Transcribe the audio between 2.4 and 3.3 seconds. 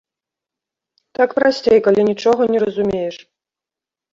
не разумееш.